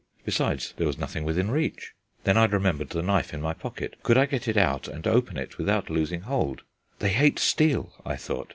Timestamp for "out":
4.57-4.87